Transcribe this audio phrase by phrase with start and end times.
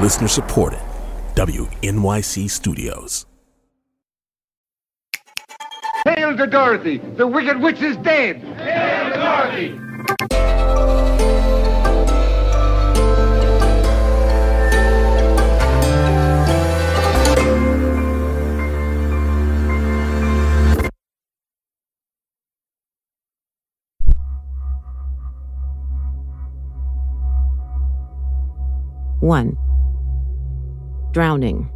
[0.00, 0.80] Listener supported.
[1.34, 3.26] WNYC Studios.
[6.06, 6.96] Hail to Dorothy!
[6.96, 8.38] The Wicked Witch is dead!
[8.38, 9.78] Hail to Dorothy!
[29.20, 29.58] One,
[31.12, 31.70] drowning.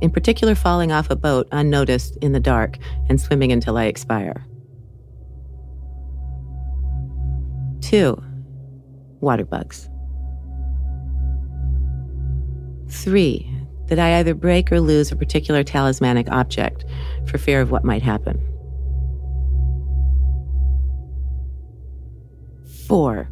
[0.00, 2.78] In particular, falling off a boat unnoticed in the dark
[3.08, 4.46] and swimming until I expire.
[7.82, 8.22] Two,
[9.20, 9.88] water bugs.
[12.88, 13.50] Three,
[13.88, 16.84] that I either break or lose a particular talismanic object
[17.26, 18.40] for fear of what might happen.
[22.86, 23.28] Four,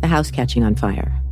[0.00, 1.23] the house catching on fire.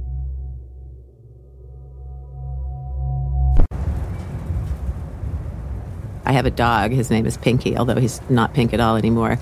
[6.32, 6.92] I have a dog.
[6.92, 9.38] His name is Pinky, although he's not pink at all anymore.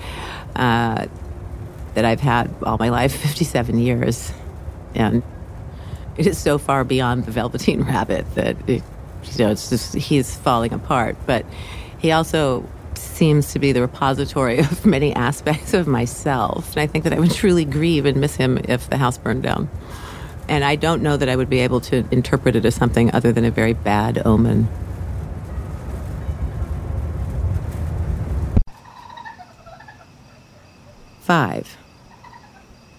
[0.57, 1.05] Uh,
[1.93, 4.33] that I've had all my life, 57 years.
[4.93, 5.23] And
[6.17, 8.83] it is so far beyond the Velveteen Rabbit that it,
[9.23, 11.15] you know, it's just, he's falling apart.
[11.25, 11.45] But
[11.97, 16.73] he also seems to be the repository of many aspects of myself.
[16.73, 19.43] And I think that I would truly grieve and miss him if the house burned
[19.43, 19.69] down.
[20.49, 23.31] And I don't know that I would be able to interpret it as something other
[23.31, 24.67] than a very bad omen.
[31.31, 31.77] Five,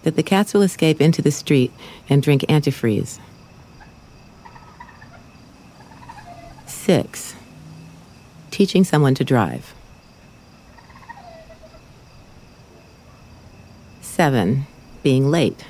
[0.05, 1.71] that the cats will escape into the street
[2.09, 3.19] and drink antifreeze.
[6.65, 7.35] Six,
[8.51, 9.75] teaching someone to drive.
[14.01, 14.67] Seven,
[15.03, 15.67] being late.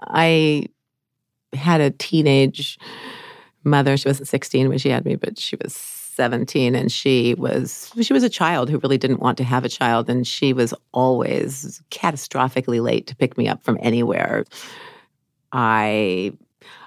[0.00, 0.66] I
[1.52, 2.78] had a teenage
[3.68, 3.96] mother.
[3.96, 8.12] She wasn't 16 when she had me, but she was 17 and she was she
[8.12, 11.80] was a child who really didn't want to have a child and she was always
[11.92, 14.44] catastrophically late to pick me up from anywhere.
[15.52, 16.32] I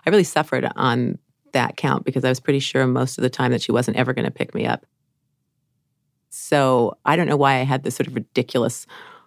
[0.05, 1.17] I really suffered on
[1.53, 4.13] that count because I was pretty sure most of the time that she wasn't ever
[4.13, 4.85] going to pick me up.
[6.29, 8.85] So I don't know why I had this sort of ridiculous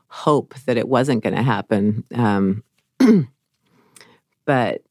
[0.09, 2.05] hope that it wasn't going to happen.
[2.15, 2.63] Um,
[4.45, 4.83] but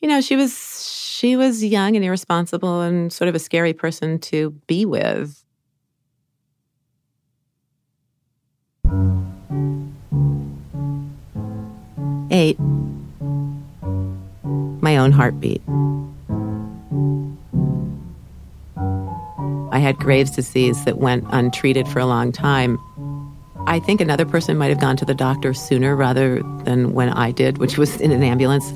[0.00, 0.86] you know, she was
[1.18, 5.44] she was young and irresponsible and sort of a scary person to be with.
[12.30, 12.58] Eight.
[14.80, 15.62] My own heartbeat.
[19.72, 22.78] I had Graves' disease that went untreated for a long time.
[23.66, 27.32] I think another person might have gone to the doctor sooner rather than when I
[27.32, 28.72] did, which was in an ambulance.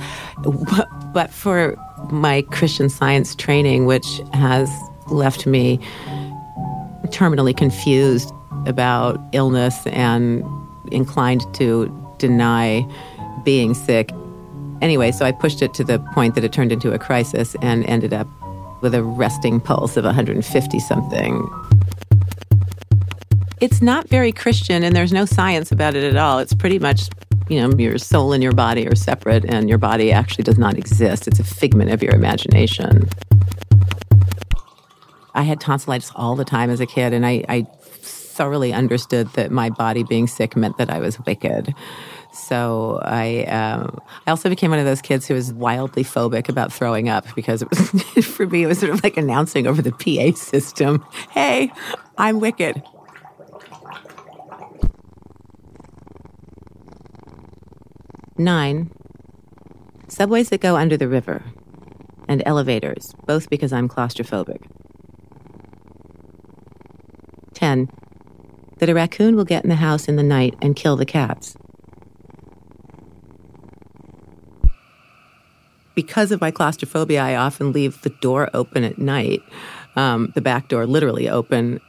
[1.13, 1.77] But for
[2.11, 4.71] my Christian science training, which has
[5.09, 5.79] left me
[7.07, 8.33] terminally confused
[8.67, 10.43] about illness and
[10.91, 12.87] inclined to deny
[13.45, 14.11] being sick.
[14.81, 17.85] Anyway, so I pushed it to the point that it turned into a crisis and
[17.87, 18.27] ended up
[18.83, 21.49] with a resting pulse of 150 something.
[23.61, 26.41] It's not very Christian, and there's no science about it at all.
[26.41, 27.09] It's pretty much,
[27.53, 30.79] you know, your soul and your body are separate, and your body actually does not
[30.79, 31.29] exist.
[31.29, 33.09] It's a figment of your imagination.
[35.35, 39.51] I had tonsillitis all the time as a kid, and I, I thoroughly understood that
[39.51, 41.75] my body being sick meant that I was wicked.
[42.33, 46.73] So I, um, I also became one of those kids who was wildly phobic about
[46.73, 49.93] throwing up because it was, for me, it was sort of like announcing over the
[49.93, 51.71] PA system, "Hey,
[52.17, 52.83] I'm wicked."
[58.43, 58.91] Nine.
[60.09, 61.45] Subways that go under the river,
[62.29, 64.63] and elevators, both because I'm claustrophobic.
[67.55, 67.89] 10.
[68.79, 71.57] That a raccoon will get in the house in the night and kill the cats.
[75.95, 79.43] Because of my claustrophobia, I often leave the door open at night.
[79.95, 81.81] um, the back door literally open.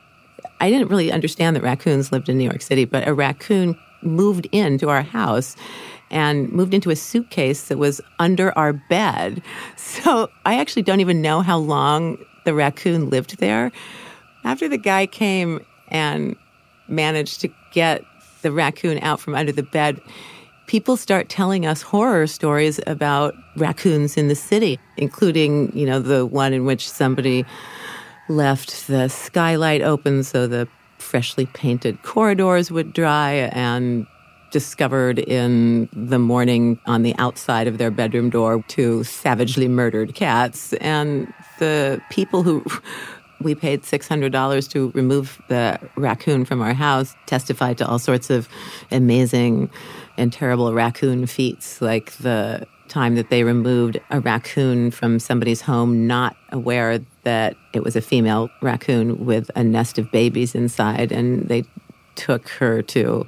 [0.60, 4.48] I didn't really understand that raccoons lived in New York City, but a raccoon moved
[4.52, 5.56] into our house
[6.10, 9.42] and moved into a suitcase that was under our bed.
[9.76, 13.72] So I actually don't even know how long the raccoon lived there.
[14.44, 16.36] After the guy came and
[16.88, 18.04] managed to get
[18.42, 20.02] the raccoon out from under the bed,
[20.68, 26.26] people start telling us horror stories about raccoons in the city, including, you know, the
[26.26, 27.46] one in which somebody
[28.30, 30.68] left the skylight open so the
[31.14, 34.08] freshly painted corridors would dry and
[34.50, 40.74] discovered in the morning on the outside of their bedroom door two savagely murdered cats.
[40.74, 42.66] And the people who
[43.42, 48.50] we paid $600 to remove the raccoon from our house testified to all sorts of
[48.90, 49.70] amazing
[50.18, 56.06] and terrible raccoon feats, like the time that they removed a raccoon from somebody's home,
[56.08, 61.12] not aware that it was a female raccoon with a nest of babies inside.
[61.12, 61.64] And they
[62.16, 63.26] took her to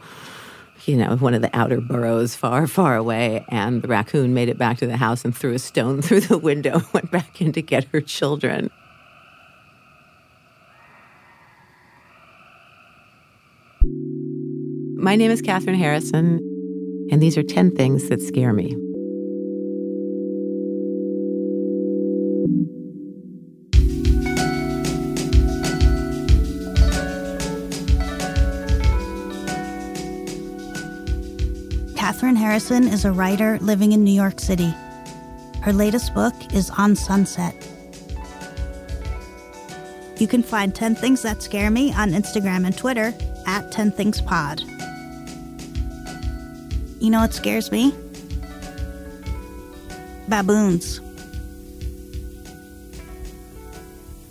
[0.88, 3.46] you know, one of the outer boroughs far, far away.
[3.50, 6.38] And the raccoon made it back to the house and threw a stone through the
[6.38, 8.70] window, went back in to get her children.
[14.98, 16.40] My name is Kathryn Harrison,
[17.12, 18.76] and these are 10 things that scare me.
[31.96, 34.72] Kathryn Harrison is a writer living in New York City.
[35.64, 37.56] Her latest book is On Sunset.
[40.20, 43.12] You can find 10 Things That Scare Me on Instagram and Twitter
[43.48, 44.62] at 10 Things Pod.
[47.00, 47.92] You know what scares me?
[50.28, 51.02] Baboons.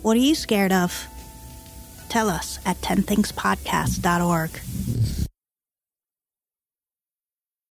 [0.05, 1.07] What are you scared of?
[2.09, 4.51] Tell us at 10thingspodcast.org.